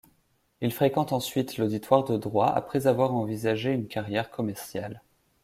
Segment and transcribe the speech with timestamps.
[0.61, 5.03] Il fréquente ensuite l'auditoire de droit, après avoir envisagé une carrière commerciale.